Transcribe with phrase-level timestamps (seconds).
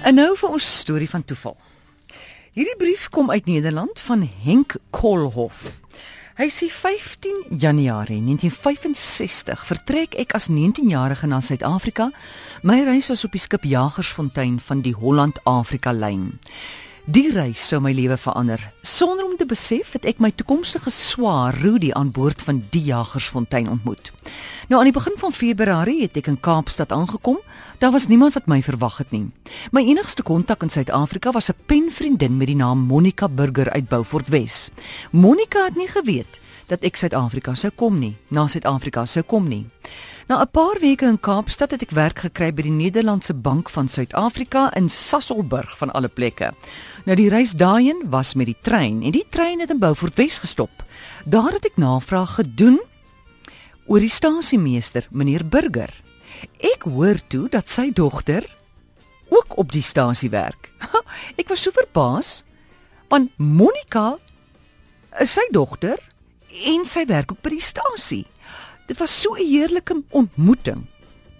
[0.00, 1.56] En nou vir ons storie van toeval.
[2.56, 5.66] Hierdie brief kom uit Nederland van Henk Kolhof.
[6.40, 12.08] Hy sê 15 Januarie 1965 vertrek ek as 19-jarige na Suid-Afrika.
[12.64, 16.30] My reis was op die skip Jagersfontein van die Holland-Afrika lyn.
[17.04, 18.62] Die reis sou my lewe verander.
[18.80, 23.68] Sonder om te besef het ek my toekomstige swaar Rudy aan boord van die Jagersfontein
[23.68, 24.14] ontmoet.
[24.70, 27.40] Nou aan die begin van Februarie het ek in Kaapstad aangekom.
[27.82, 29.24] Daar was niemand wat my verwag het nie.
[29.74, 34.28] My enigste kontak in Suid-Afrika was 'n penvriendin met die naam Monica Burger uit Beaufort
[34.28, 34.70] Wes.
[35.10, 39.66] Monica het nie geweet dat ek Suid-Afrika sou kom nie, na Suid-Afrika sou kom nie.
[40.28, 43.88] Na 'n paar weke in Kaapstad het ek werk gekry by die Nederlandse Bank van
[43.88, 46.54] Suid-Afrika in Sasolburg van alle plekke.
[47.04, 50.38] Nou die reis daarheen was met die trein en die trein het in Beaufort Wes
[50.38, 50.84] gestop.
[51.24, 52.80] Daar het ek navraag gedoen
[53.90, 55.90] oor die stasiemeester, meneer Burger.
[56.62, 58.46] Ek hoor toe dat sy dogter
[59.34, 60.70] ook op die stasie werk.
[61.40, 62.40] ek was so verbaas
[63.10, 64.14] want Monica
[65.18, 65.98] is sy dogter
[66.70, 68.22] en sy werk ook by die stasie.
[68.86, 70.86] Dit was so 'n heerlike ontmoeting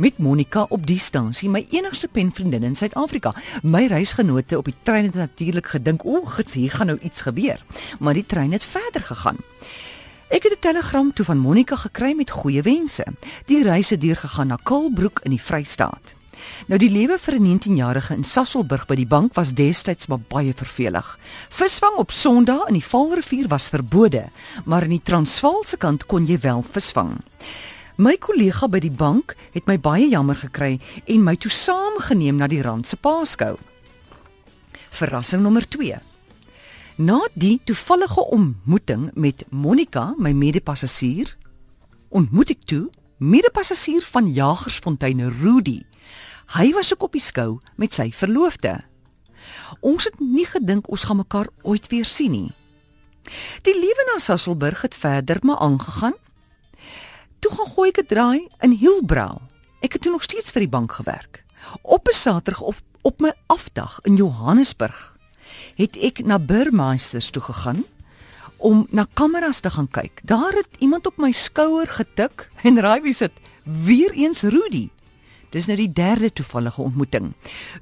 [0.00, 3.34] met Monica op die stasie, my enigste penvriendin in Suid-Afrika.
[3.62, 7.60] My reisgenote op die trein het natuurlik gedink, "O, gits, hier gaan nou iets gebeur."
[8.00, 9.36] Maar die trein het verder gegaan.
[10.30, 13.04] Ek het 'n telegram toe van Monica gekry met goeie wense.
[13.46, 16.14] Die reis het deurgegaan na Kulbroek in die Vrystaat.
[16.66, 21.18] Nou die lewe vir 'n 19-jarige in Sasselburg by die bank was destyds baie vervelig.
[21.48, 24.28] Visvang op Sondag in die Vaalrivier was verbode,
[24.64, 27.20] maar in die Transvaalse kant kon jy wel visvang.
[27.96, 32.46] My kollega by die bank het my baie jammer gekry en my toe saamgeneem na
[32.46, 33.56] die Rand se Paaskou.
[34.90, 36.09] Verrassing nommer 2.
[37.00, 41.30] Na die toevallige ontmoeting met Monica, my mede-passasier,
[42.12, 42.90] ontmoet ek toe
[43.24, 45.78] mede-passasier van Jagersfontein Rudy.
[46.52, 48.74] Hy was ook op die skou met sy verloofde.
[49.80, 52.50] Ons het nie gedink ons gaan mekaar ooit weer sien nie.
[53.64, 56.18] Die lewe na Sasselburg het verder maar aangegaan.
[57.40, 59.40] Toe gaan gooi ek 'n draai in Hielbrau.
[59.80, 61.44] Ek het toe nog steeds vir die bank gewerk.
[61.80, 65.09] Op 'n Saterdag of op my afdag in Johannesburg
[65.80, 67.84] het ek na Burmeisters toe gegaan
[68.60, 70.20] om na kameras te gaan kyk.
[70.22, 73.32] Daar het iemand op my skouer getik en raai wie sit?
[73.64, 74.88] Weer eens Rudy.
[75.50, 77.32] Dis nou die derde toevallige ontmoeting.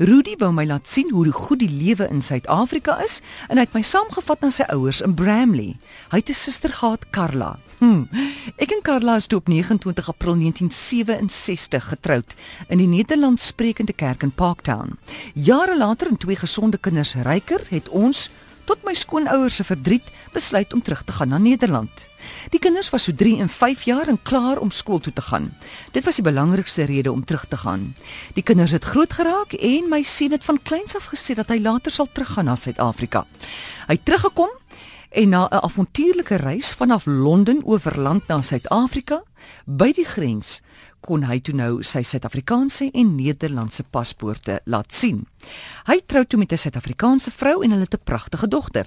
[0.00, 3.76] Rudy wou my laat sien hoe goed die lewe in Suid-Afrika is en hy het
[3.76, 5.76] my saamgevat na sy ouers in Bramley.
[6.08, 7.58] Hy het 'n suster gehad, Karla.
[7.78, 8.08] Hm.
[8.56, 12.34] Ek en Karla is toe op 29 April 1967 getroud
[12.68, 14.98] in die Nederlandssprekende kerk in Parktown.
[15.34, 18.30] Jare later en twee gesonde kinders ryker, het ons
[18.68, 22.04] tot my skoonouers se verdriet besluit om terug te gaan na Nederland.
[22.52, 25.48] Die kinders was so 3 en 5 jaar en klaar om skool toe te gaan.
[25.92, 27.94] Dit was die belangrikste rede om terug te gaan.
[28.36, 31.60] Die kinders het groot geraak en my seun het van kleins af gesê dat hy
[31.64, 33.24] later sal teruggaan na Suid-Afrika.
[33.88, 34.52] Hy het teruggekom
[35.08, 39.22] en na 'n avontuurlike reis vanaf Londen oor land na Suid-Afrika
[39.64, 40.60] by die grens
[41.00, 45.26] kon hy toe nou sy Suid-Afrikaanse en Nederlandse paspoorte laat sien.
[45.86, 48.86] Hy trou toe met 'n Suid-Afrikaanse vrou en hulle het 'n pragtige dogter.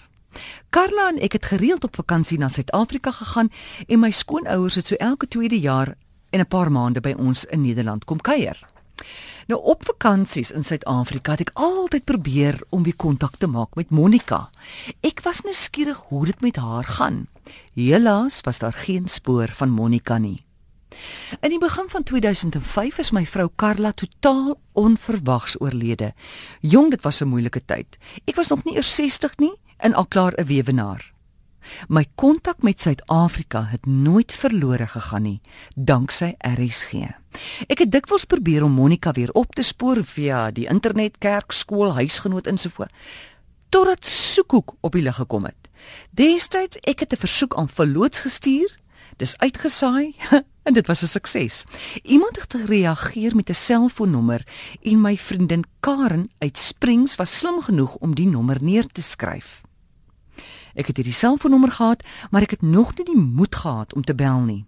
[0.69, 3.49] Karla en ek het gereeld op vakansie na Suid-Afrika gegaan
[3.87, 5.95] en my skoonouers het so elke tweede jaar
[6.29, 8.57] en 'n paar maande by ons in Nederland kom kuier.
[9.47, 13.89] Nou op vakansies in Suid-Afrika het ek altyd probeer om weer kontak te maak met
[13.89, 14.49] Monica.
[15.01, 17.27] Ek was nuuskierig hoe dit met haar gaan.
[17.73, 20.45] Helaas was daar geen spoor van Monica nie.
[21.41, 26.11] In die begin van 2005 is my vrou Karla totaal onverwags oorlede.
[26.61, 27.97] Jong, dit was 'n moeilike tyd.
[28.25, 31.13] Ek was nog nie eers 60 nie en al klaar 'n weewenaar.
[31.87, 35.41] My kontak met Suid-Afrika het nooit verlore gegaan nie,
[35.75, 36.93] danksy RSG.
[37.67, 41.93] Ek het dikwels probeer om Monica weer op te spoor via die internet, kerk, skool,
[41.93, 42.93] huisgenoot ensovoorts,
[43.69, 45.69] totdat soekhoek op die lig gekom het.
[46.09, 48.77] Destyds ek het 'n versoek aan verloots gestuur,
[49.17, 50.15] dis uitgesaai
[50.63, 51.63] en dit was 'n sukses.
[52.01, 54.47] Iemand het gereageer met 'n selfoonnommer
[54.81, 59.61] en my vriendin Karen uit Springs was slim genoeg om die nommer neer te skryf.
[60.73, 64.15] Ek het hierdie selfoonnommer gehad, maar ek het nog nie die moed gehad om te
[64.15, 64.65] bel nie.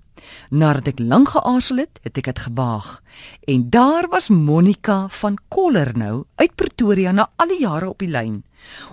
[0.49, 3.01] Nadat ek lank geaarsel het, het ek dit gewaag.
[3.47, 8.11] En daar was Monica van Koller nou uit Pretoria na al die jare op die
[8.11, 8.43] lyn.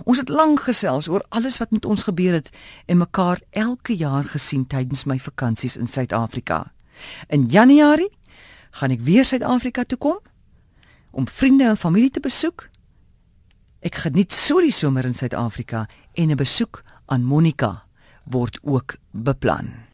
[0.03, 2.49] Ons het lank gesels oor alles wat met ons gebeur het
[2.85, 6.71] en mekaar elke jaar gesien tydens my vakansies in Suid-Afrika.
[7.29, 8.11] In Januarie
[8.71, 10.19] gaan ek weer Suid-Afrika toe kom
[11.11, 12.69] om vriende en familie te besoek.
[13.81, 17.83] Ek geniet so die somer in Suid-Afrika en 'n besoek aan Monica
[18.25, 19.89] word ook beplan.